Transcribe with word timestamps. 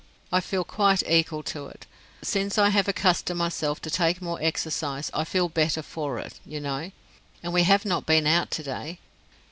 I 0.31 0.39
feel 0.41 0.63
quite 0.63 1.03
equal 1.07 1.43
to 1.43 1.67
it. 1.67 1.85
Since 2.23 2.57
I 2.57 2.69
have 2.69 2.87
accustomed 2.87 3.37
myself 3.37 3.79
to 3.83 3.91
take 3.91 4.19
more 4.19 4.41
exercise 4.41 5.11
I 5.13 5.25
feel 5.25 5.47
better 5.47 5.83
for 5.83 6.17
it, 6.17 6.39
you 6.43 6.59
know; 6.59 6.91
and 7.43 7.53
we 7.53 7.61
have 7.65 7.85
not 7.85 8.07
been 8.07 8.25
out 8.25 8.49
to 8.49 8.63
day. 8.63 8.97